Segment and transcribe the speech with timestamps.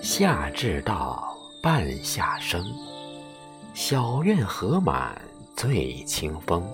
[0.00, 2.64] 夏至到，半夏生，
[3.74, 5.20] 小院荷满
[5.54, 6.66] 醉清风。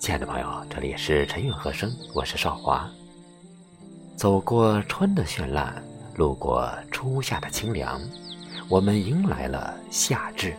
[0.00, 2.88] 亲爱的朋友，这里是晨韵和声，我是少华。
[4.16, 8.00] 走过春的绚烂，路过初夏的清凉，
[8.66, 10.56] 我们迎来了夏至。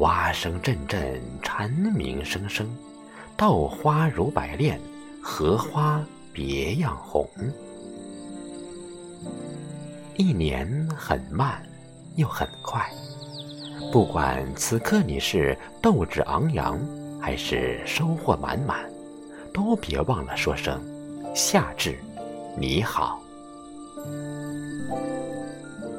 [0.00, 2.68] 蛙声阵阵，蝉鸣声声，
[3.36, 4.80] 稻花如百炼，
[5.22, 7.28] 荷花别样红。
[10.16, 11.62] 一年很慢，
[12.16, 12.84] 又很快。
[13.92, 16.78] 不管此刻你是斗志昂扬，
[17.20, 18.90] 还是收获满满，
[19.52, 20.80] 都别忘了说声
[21.34, 21.98] “夏至，
[22.58, 23.20] 你好”。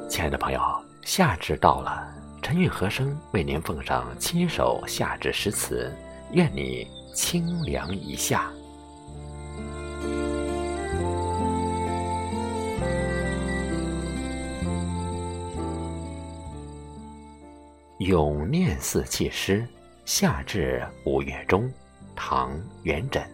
[0.10, 0.62] 亲爱的朋友，
[1.04, 2.08] 夏至到了，
[2.50, 5.94] 陈韵和声为您奉上七首夏至诗词，
[6.32, 8.50] 愿你清凉一夏。
[18.06, 19.60] 《咏念四气诗》
[20.06, 21.70] 夏至五月中，
[22.16, 22.52] 唐·
[22.84, 23.26] 元稹。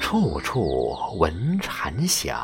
[0.00, 2.40] 处处闻蝉响，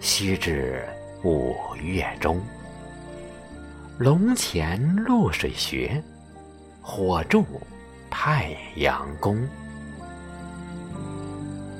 [0.00, 0.84] 须知
[1.22, 2.40] 五月中。
[3.98, 6.02] 龙潜露水穴，
[6.80, 7.44] 火柱
[8.10, 9.46] 太阳宫。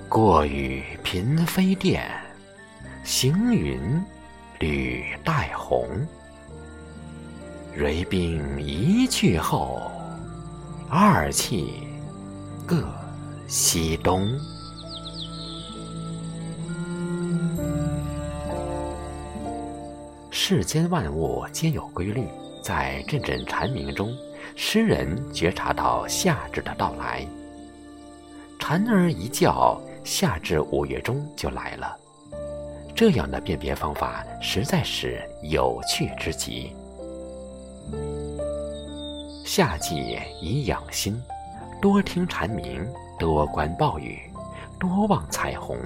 [0.09, 2.09] 过雨频飞殿，
[3.05, 3.79] 行云。
[4.59, 5.87] 履带红，
[7.75, 9.93] 蕊冰一去后，
[10.89, 11.87] 二气
[12.65, 12.91] 各
[13.47, 14.27] 西东。
[20.39, 22.23] 世间万物皆有规律，
[22.63, 24.15] 在阵阵蝉鸣中，
[24.55, 27.27] 诗人觉察到夏至的到来。
[28.59, 31.97] 蝉儿一叫，夏至五月中就来了。
[32.95, 36.77] 这样的辨别方法实在是有趣之极。
[39.43, 41.19] 夏季宜养心，
[41.81, 42.87] 多听蝉鸣，
[43.19, 44.21] 多观暴雨，
[44.79, 45.79] 多望彩虹，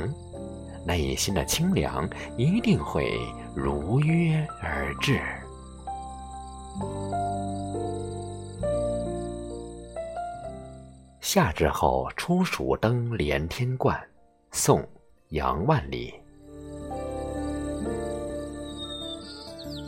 [0.84, 2.06] 内心的清凉
[2.36, 3.16] 一定会
[3.54, 5.20] 如约而至。
[11.20, 14.00] 夏至后初暑登连天观，
[14.50, 14.80] 宋·
[15.28, 16.14] 杨万里。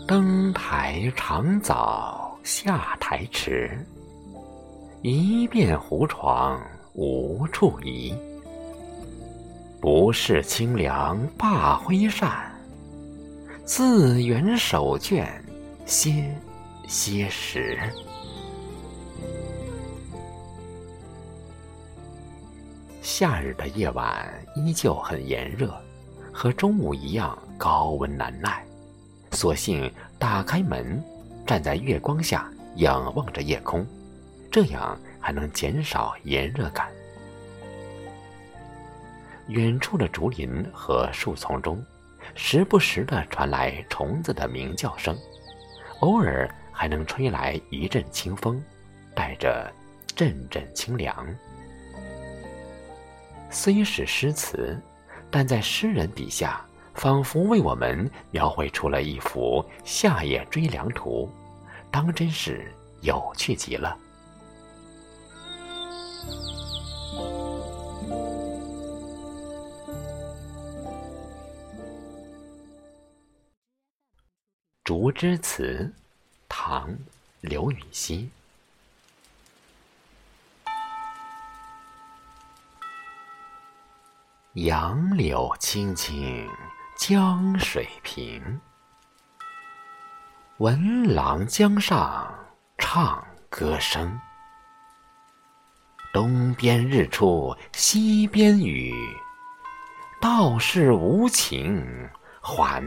[0.07, 3.71] 登台长早下台迟，
[5.01, 6.61] 一遍胡床
[6.93, 8.15] 无处移。
[9.81, 12.52] 不是清凉罢挥扇，
[13.65, 15.25] 自圆手绢
[15.87, 16.37] 歇
[16.89, 17.79] 歇时。
[23.01, 25.73] 夏日的夜晚依旧很炎热，
[26.33, 28.67] 和中午一样高温难耐。
[29.31, 31.01] 索性打开门，
[31.47, 33.87] 站在月光下仰望着夜空，
[34.51, 36.89] 这样还能减少炎热感。
[39.47, 41.85] 远处的竹林和树丛中，
[42.35, 45.17] 时不时的传来虫子的鸣叫声，
[46.01, 48.63] 偶尔还能吹来一阵清风，
[49.15, 49.73] 带着
[50.15, 51.27] 阵阵清凉。
[53.51, 54.81] 虽是诗词，
[55.31, 56.65] 但在诗人笔下。
[56.95, 61.27] 仿佛为我们描绘出了一幅夏夜追凉图，
[61.91, 63.97] 当真是有趣极了。
[74.85, 75.93] 《竹枝词》，
[76.49, 76.91] 唐·
[77.41, 78.29] 刘禹锡。
[84.55, 86.51] 杨柳青青。
[86.99, 88.61] 江水平，
[90.59, 92.33] 闻郎江上
[92.79, 94.21] 唱歌声。
[96.13, 98.95] 东边日出西边雨，
[100.21, 102.09] 道是无晴
[102.45, 102.83] 还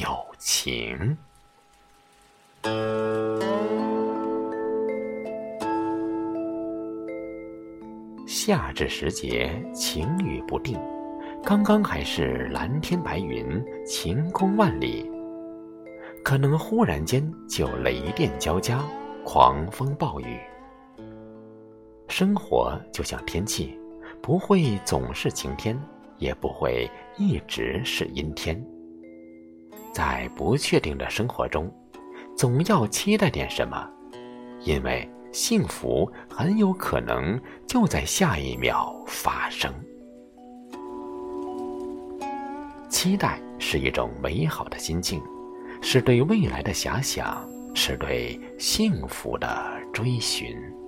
[0.00, 0.08] 有
[0.38, 1.14] 晴。
[8.26, 10.80] 夏至时节，晴雨不定。
[11.44, 15.04] 刚刚还是蓝天白云、晴空万里，
[16.24, 18.82] 可能忽然间就雷电交加、
[19.22, 20.40] 狂风暴雨。
[22.08, 23.78] 生活就像天气，
[24.22, 25.78] 不会总是晴天，
[26.16, 28.58] 也不会一直是阴天。
[29.98, 31.68] 在不确定的生活中，
[32.36, 33.84] 总要期待点什么，
[34.62, 37.36] 因为幸福很有可能
[37.66, 39.74] 就在下一秒发生。
[42.88, 45.20] 期待是一种美好的心境，
[45.82, 47.44] 是对未来的遐想，
[47.74, 49.48] 是对幸福的
[49.92, 50.56] 追寻。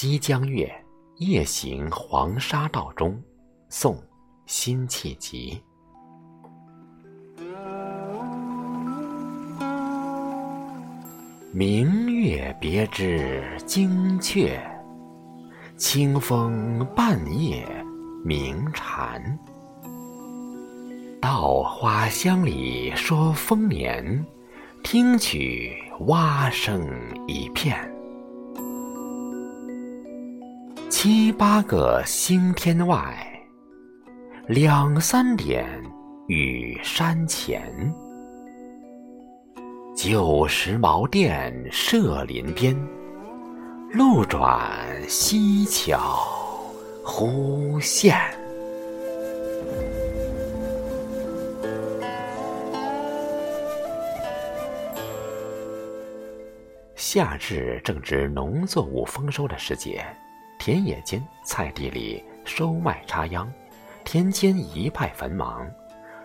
[0.00, 0.64] 西江月·
[1.26, 3.10] 夜行黄沙道中》
[3.68, 3.96] 宋·
[4.46, 5.60] 辛弃疾。
[11.52, 14.60] 明月别枝惊鹊，
[15.76, 17.66] 清风半夜
[18.24, 19.20] 鸣蝉。
[21.20, 24.24] 稻花香里说丰年，
[24.84, 26.88] 听取蛙声
[27.26, 27.97] 一片。
[31.00, 33.16] 七八个星天外，
[34.48, 35.64] 两三点
[36.26, 37.72] 雨山前。
[39.96, 42.76] 旧时茅店社林边，
[43.92, 44.60] 路转
[45.08, 46.26] 溪桥
[47.04, 48.18] 忽见。
[56.96, 60.04] 夏至正值农作物丰收的时节。
[60.58, 63.48] 田野间、菜地里收麦插秧，
[64.04, 65.66] 田间一派繁忙，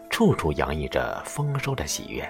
[0.10, 2.28] 处处洋溢着丰收的喜悦。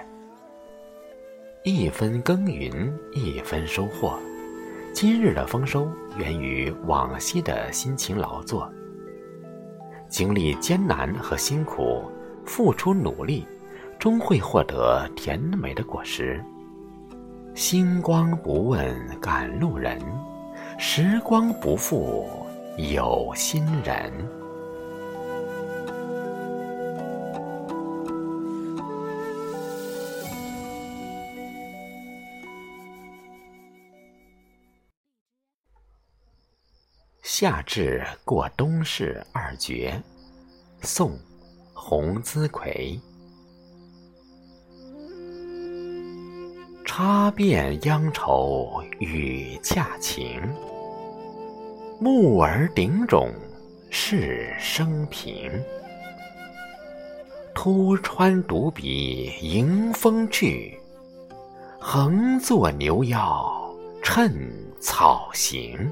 [1.64, 4.18] 一分耕耘一分收获，
[4.92, 8.70] 今日的丰收源于往昔的辛勤劳作。
[10.06, 12.04] 经历艰难和辛苦，
[12.44, 13.46] 付出努力，
[13.98, 16.44] 终会获得甜美的果实。
[17.54, 19.98] 星光不问赶路人。
[20.76, 24.12] 时光不负有心人。
[37.22, 40.00] 夏至过冬至二绝，
[40.82, 41.10] 宋·
[41.72, 43.00] 洪资奎。
[46.96, 50.40] 插遍央愁与恰晴，
[51.98, 53.34] 木儿顶种
[53.90, 55.50] 是生平。
[57.52, 60.78] 突穿独笔迎风去，
[61.80, 63.52] 横坐牛腰
[64.00, 64.32] 趁
[64.80, 65.90] 草行。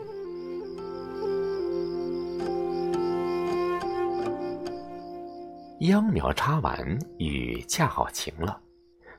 [5.80, 8.56] 秧苗插完，雨恰好晴了。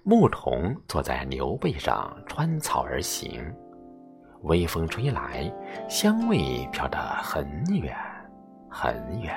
[0.05, 3.41] 牧童坐在牛背上穿草而行，
[4.41, 5.49] 微风吹来，
[5.87, 7.95] 香味飘得很远
[8.69, 9.33] 很远。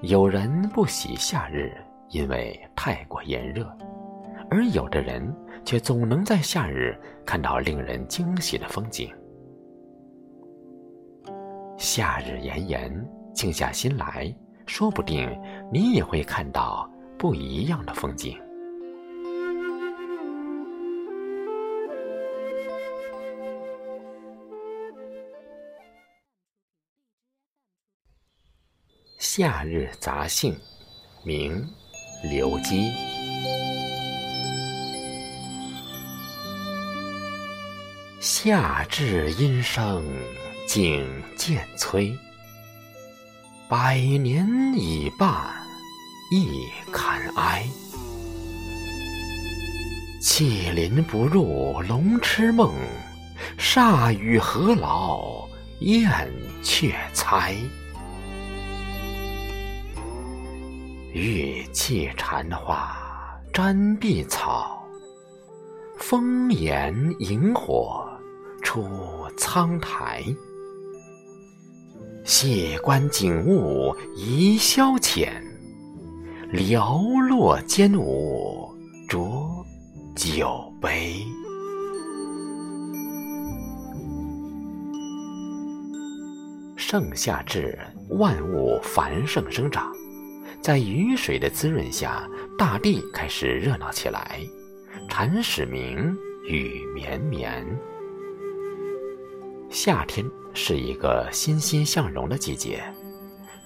[0.00, 1.76] 有人不喜夏日，
[2.08, 3.66] 因为太过炎热；
[4.50, 5.22] 而有的人
[5.66, 9.12] 却总能在夏日看到令人惊喜的风景。
[11.76, 15.28] 夏日炎炎，静下心来，说不定
[15.70, 16.90] 你也会看到。
[17.18, 18.40] 不一样的风景。
[29.18, 30.54] 夏日杂兴，
[31.24, 31.66] 明，
[32.30, 32.92] 刘基。
[38.20, 40.04] 夏至阴生
[40.68, 42.16] 景渐催，
[43.68, 44.46] 百年
[44.76, 45.63] 已半。
[46.36, 47.64] 亦堪哀，
[50.20, 52.74] 气鳞不入龙痴梦，
[53.56, 55.48] 煞雨何劳
[55.78, 56.10] 燕
[56.60, 57.54] 雀猜？
[61.12, 62.98] 玉砌禅花
[63.52, 64.84] 沾碧草，
[66.00, 68.04] 风岩萤火
[68.60, 68.84] 出
[69.36, 70.24] 苍苔。
[72.24, 75.30] 谢观景物宜消遣。
[76.56, 78.72] 寥落间舞
[79.08, 79.66] 浊
[80.14, 81.16] 酒杯。
[86.76, 87.76] 盛夏至，
[88.10, 89.90] 万物繁盛生长，
[90.60, 92.24] 在雨水的滋润下，
[92.56, 94.38] 大地开始热闹起来。
[95.10, 97.66] 蝉始鸣，雨绵绵。
[99.70, 102.80] 夏天是一个欣欣向荣的季节，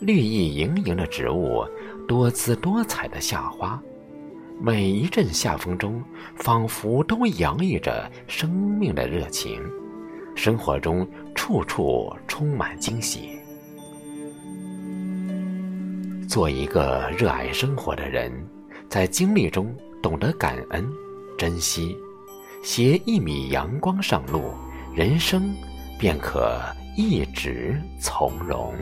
[0.01, 1.63] 绿意盈盈的植物。
[2.09, 3.79] 多姿多彩的夏花，
[4.59, 6.03] 每一阵夏风中，
[6.37, 9.61] 仿佛都洋溢着生命的热情。
[10.35, 13.39] 生活中处处充满惊喜。
[16.27, 18.33] 做一个热爱生活的人，
[18.89, 20.89] 在经历中懂得感恩、
[21.37, 21.95] 珍惜，
[22.63, 24.55] 携一米阳光上路，
[24.95, 25.55] 人生
[25.99, 26.59] 便可
[26.97, 28.75] 一直从容。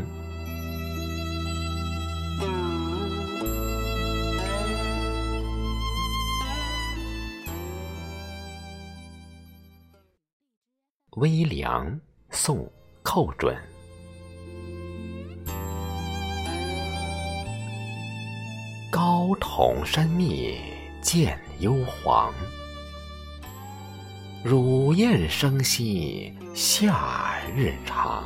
[11.17, 12.59] 微凉，宋·
[13.03, 13.57] 寇准。
[18.91, 20.59] 高筒山密
[21.01, 21.73] 见幽
[22.05, 22.31] 篁，
[24.45, 28.25] 乳燕声息夏日长。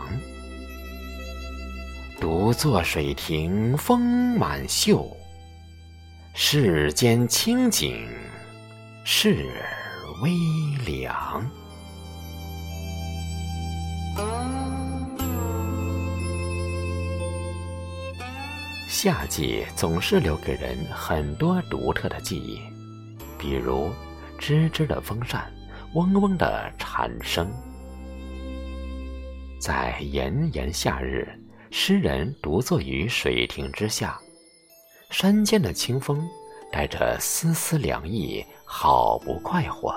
[2.20, 4.00] 独坐水亭风
[4.36, 5.16] 满袖，
[6.34, 8.08] 世间清景
[9.04, 9.48] 是
[10.24, 10.32] 微
[10.84, 11.48] 凉。
[18.92, 22.58] 夏季总是留给人很多独特的记忆，
[23.38, 23.88] 比如
[24.36, 25.48] 吱吱的风扇，
[25.94, 27.48] 嗡嗡的蝉声。
[29.60, 31.24] 在炎炎夏日，
[31.70, 34.18] 诗人独坐于水亭之下，
[35.08, 36.28] 山间的清风
[36.72, 39.94] 带着丝丝凉意，好不快活。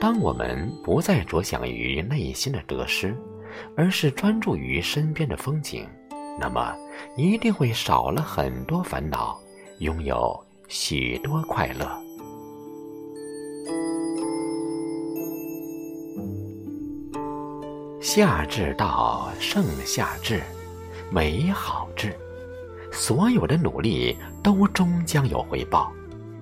[0.00, 3.16] 当我们不再着想于内心的得失，
[3.76, 5.86] 而是专注于身边的风景，
[6.40, 6.74] 那么
[7.16, 9.40] 一定会少了很多烦恼，
[9.78, 11.88] 拥有许多快乐。
[18.00, 20.42] 夏至到，盛夏至，
[21.10, 22.16] 美好至，
[22.92, 25.92] 所有的努力都终将有回报，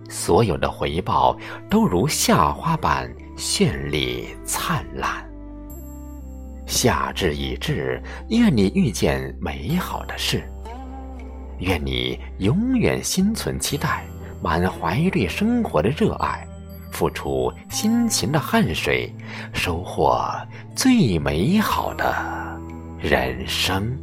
[0.08, 1.36] 所有的回报
[1.68, 3.12] 都如夏花般。
[3.36, 5.23] 绚丽灿烂，
[6.74, 10.42] 夏至已至，愿你遇见美好的事。
[11.60, 14.02] 愿你永远心存期待，
[14.42, 16.44] 满怀对生活的热爱，
[16.90, 19.08] 付出辛勤的汗水，
[19.52, 20.28] 收获
[20.74, 22.12] 最美好的
[23.00, 23.96] 人生。